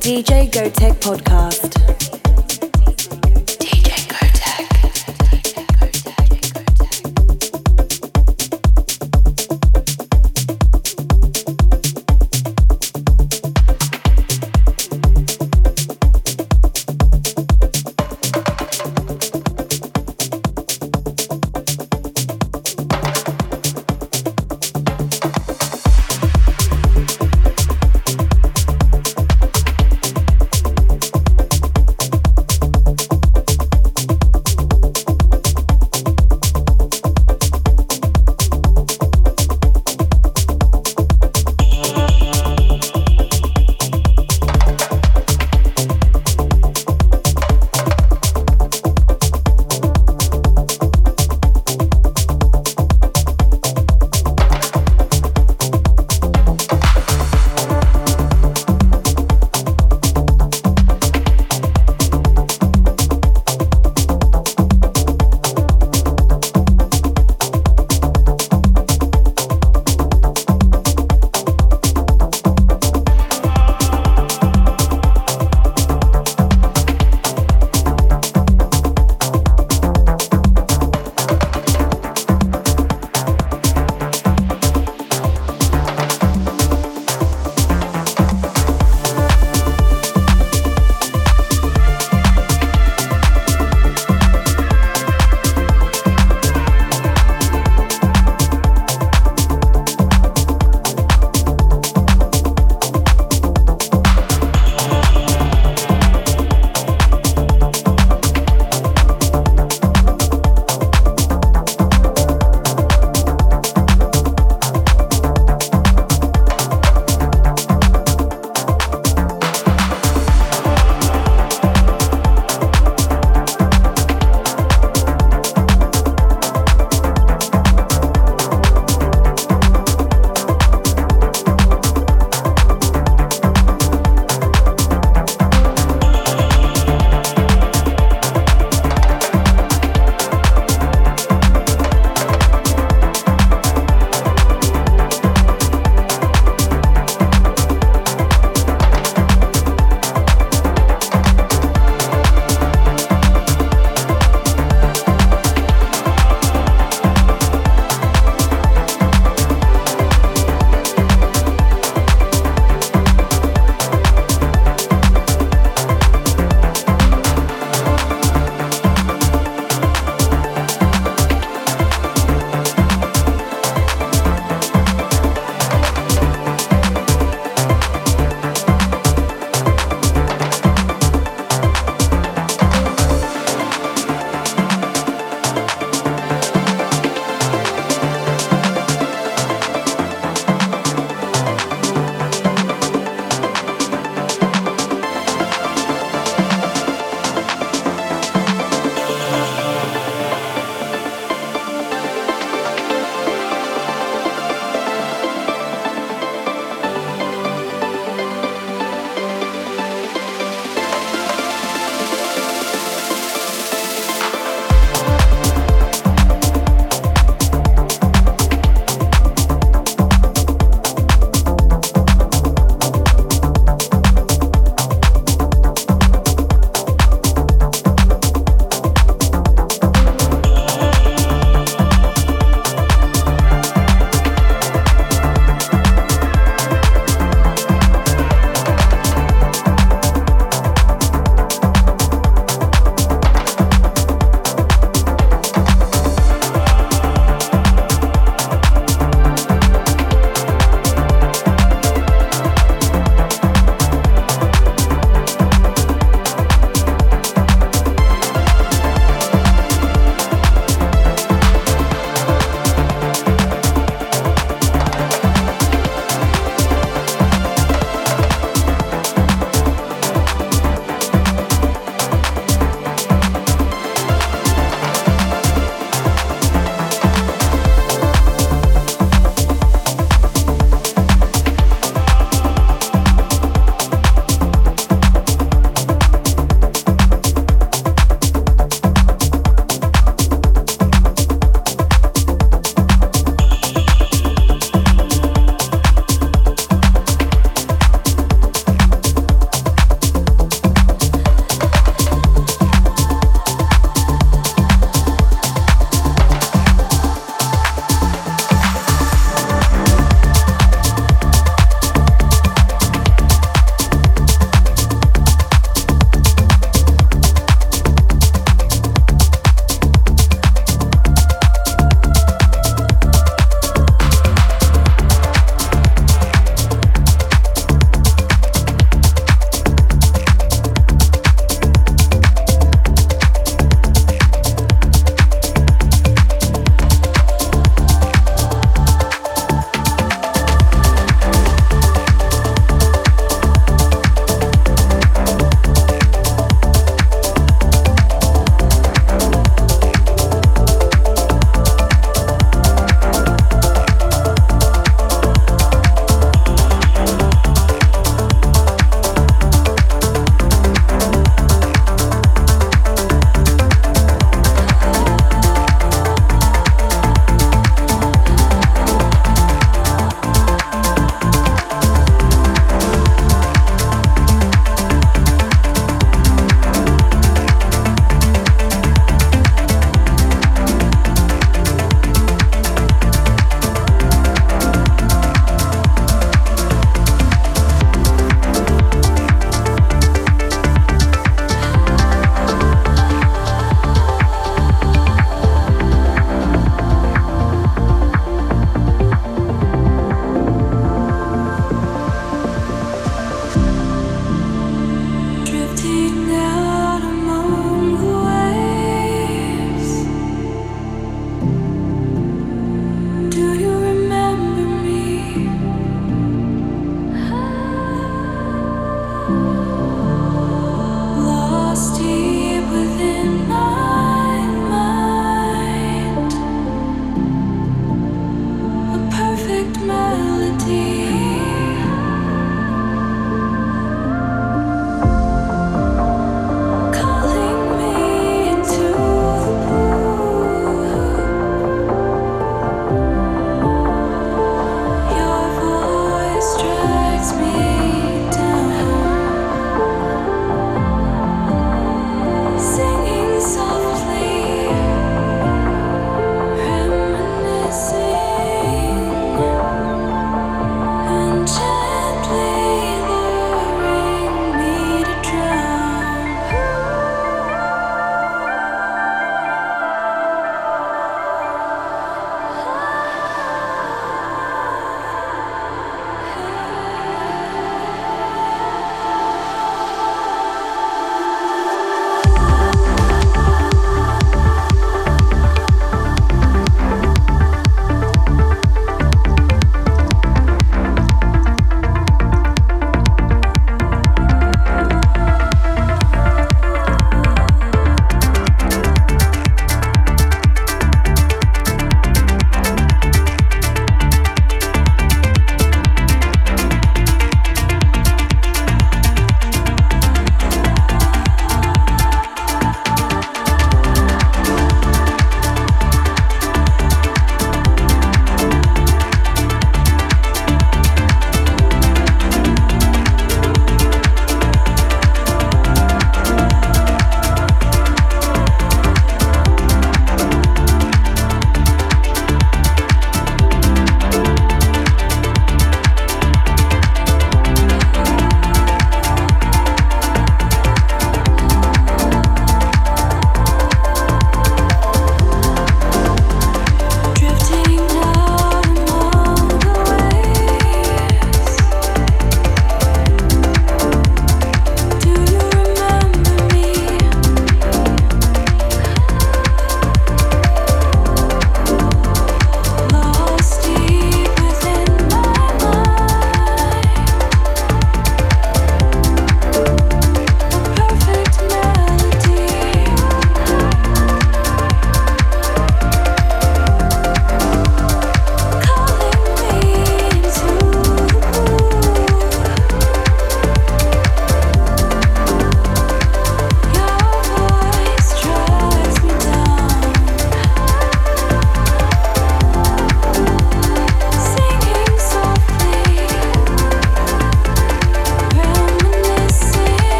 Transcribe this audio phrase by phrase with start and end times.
[0.00, 2.05] DJ Gotek podcast.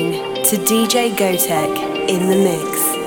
[0.00, 2.99] To DJ Gotek in the mix.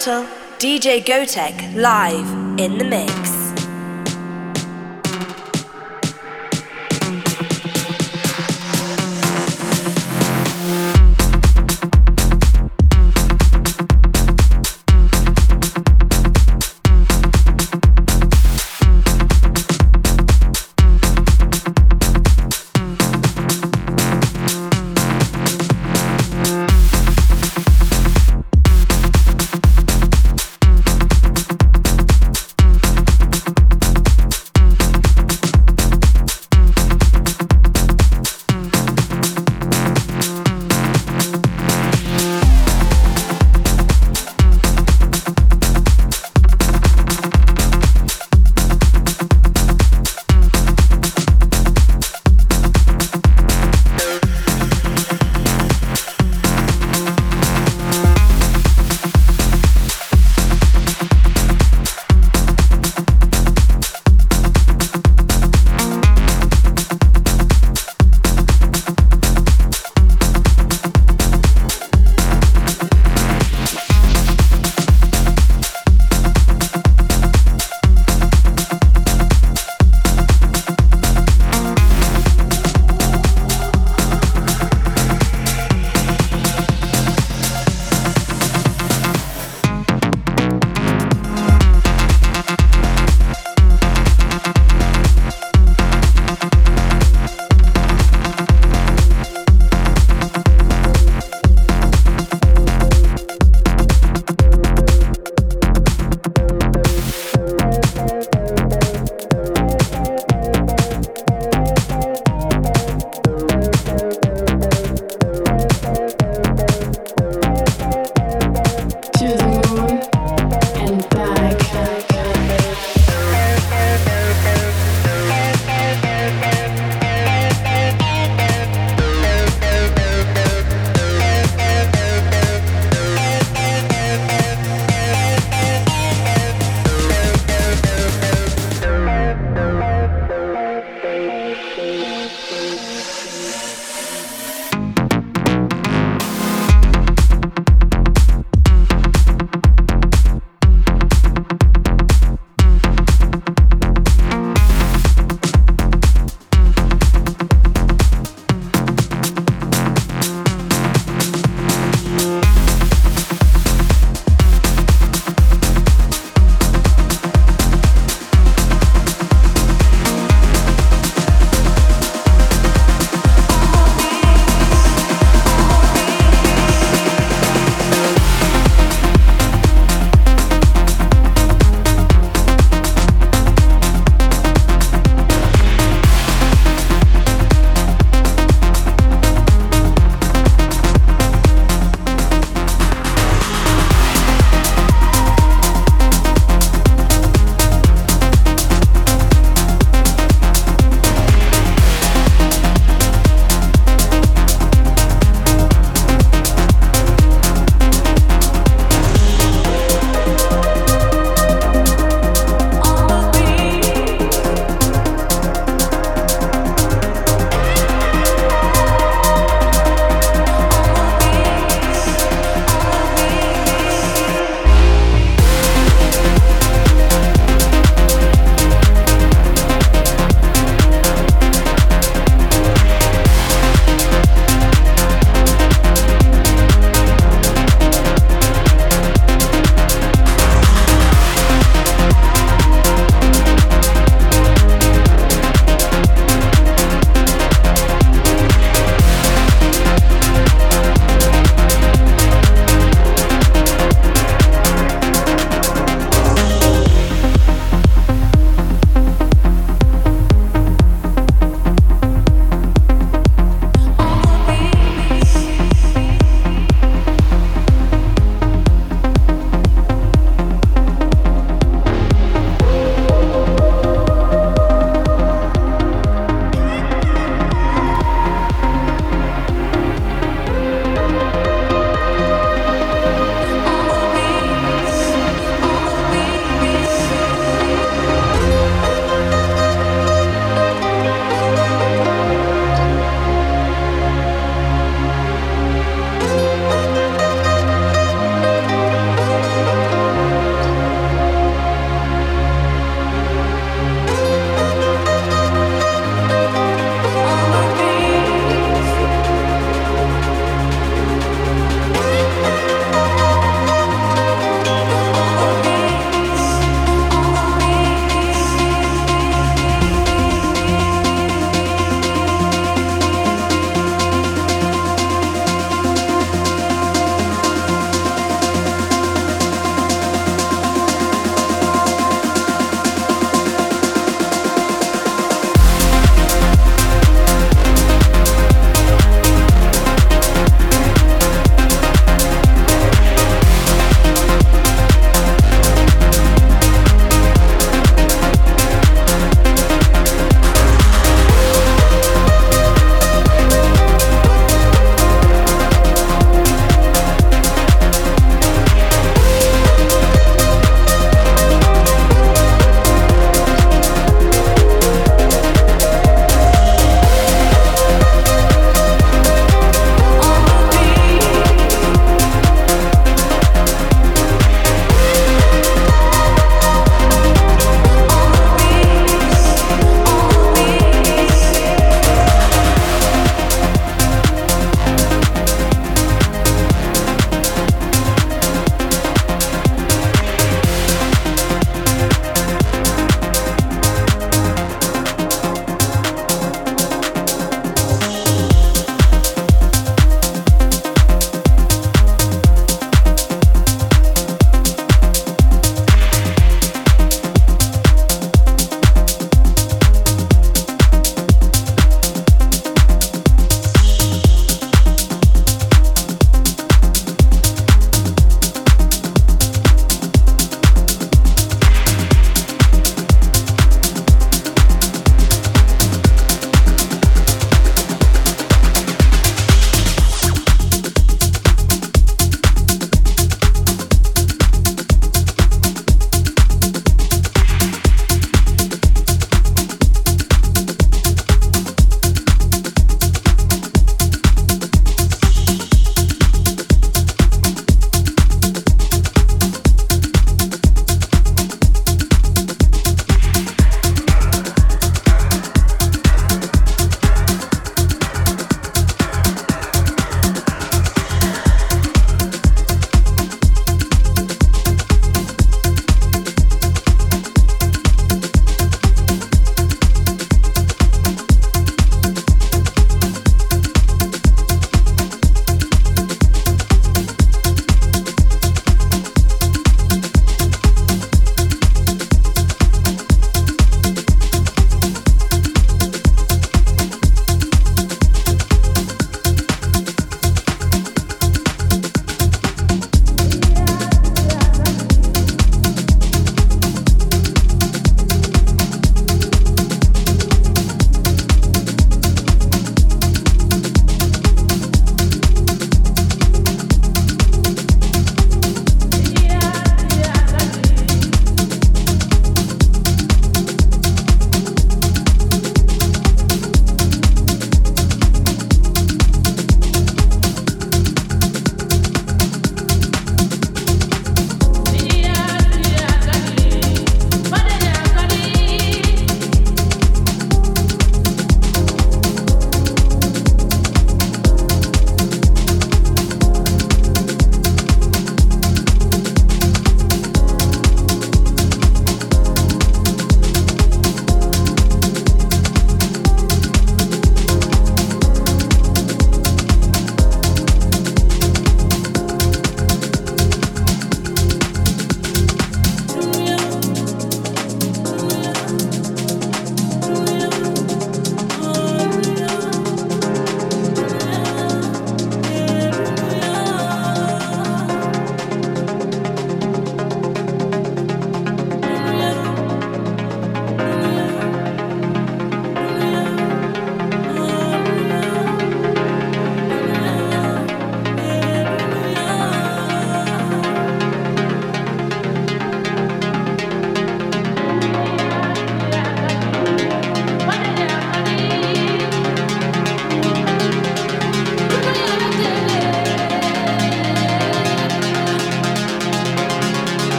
[0.00, 0.26] Seattle,
[0.58, 3.19] DJ Gotek live in the mix.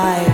[0.00, 0.29] Gotek,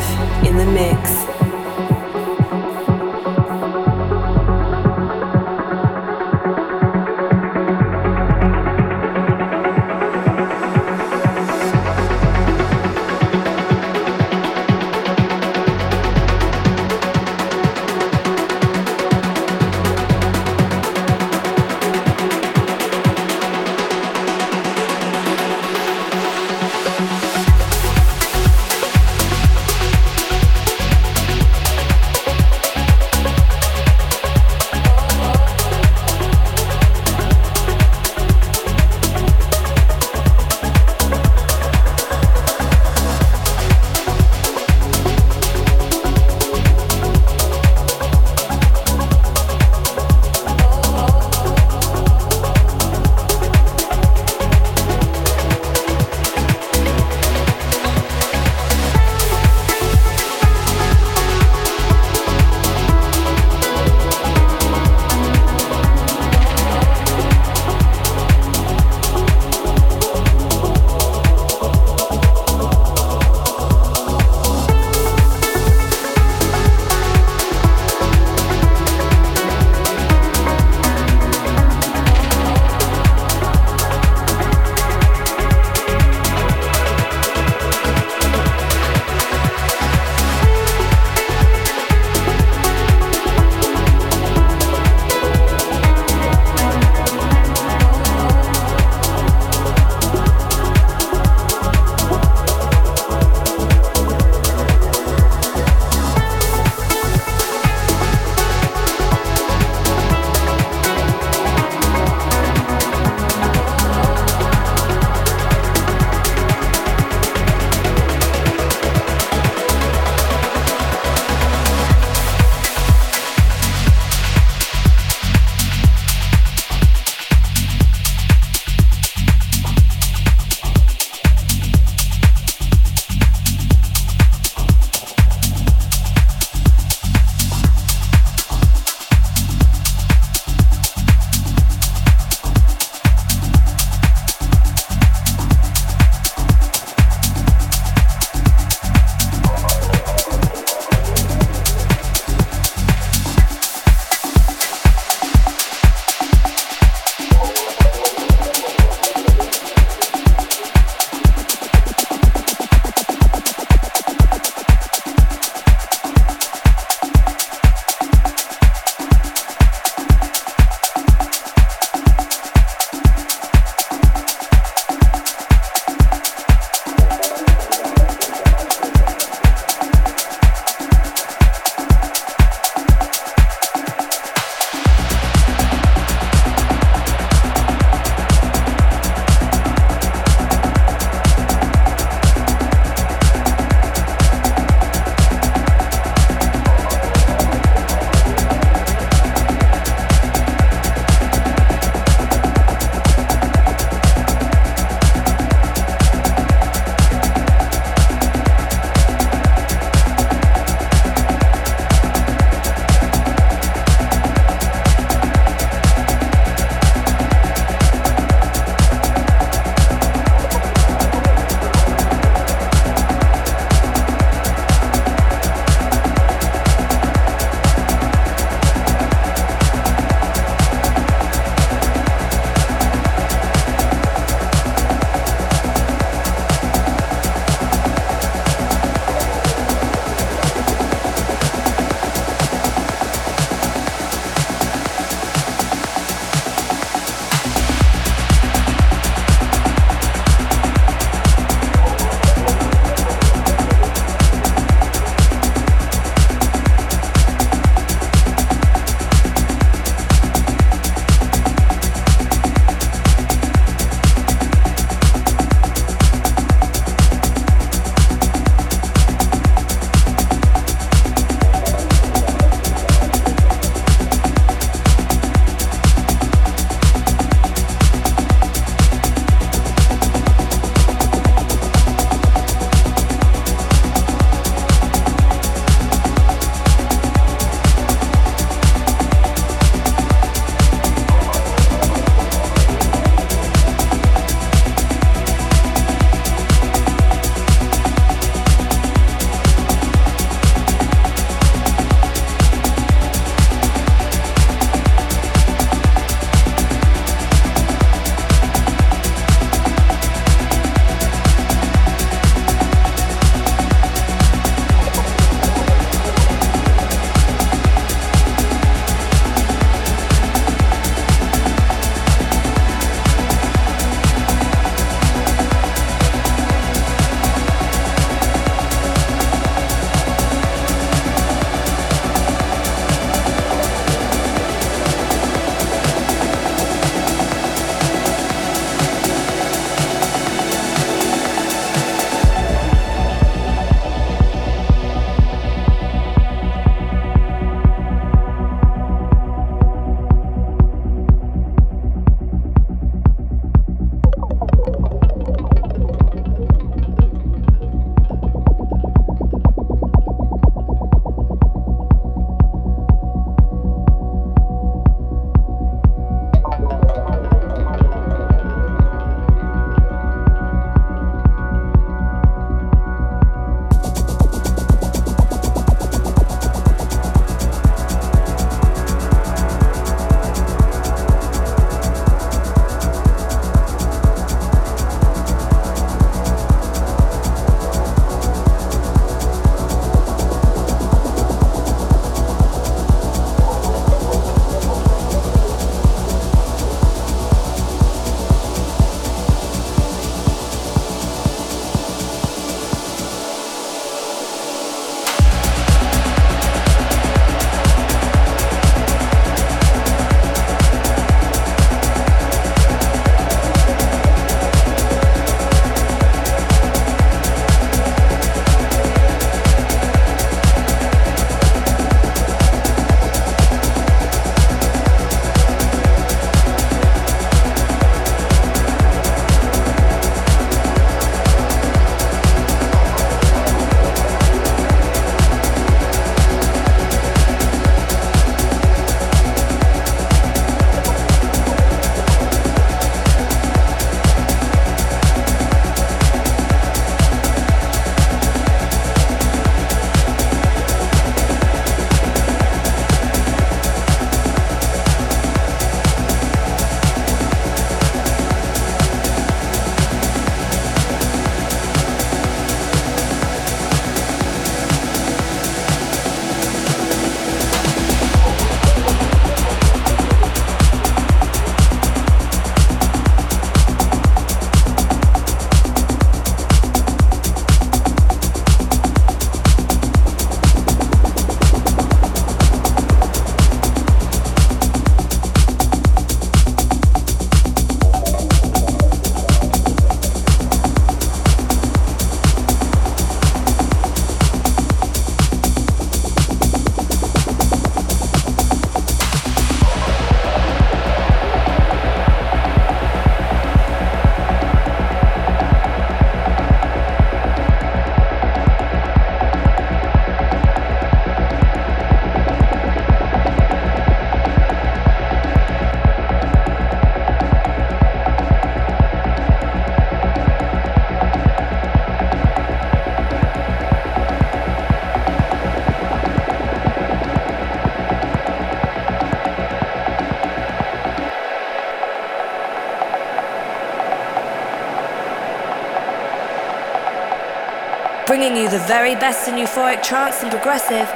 [538.37, 540.87] you the very best in euphoric trance and progressive.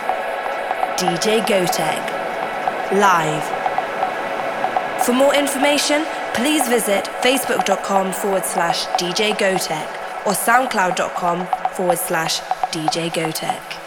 [0.96, 2.02] DJ Gotek,
[2.92, 3.44] live.
[5.04, 9.88] For more information, please visit facebook.com forward slash DJ Gotek
[10.26, 12.40] or soundcloud.com forward slash
[12.72, 13.79] DJ Gotek.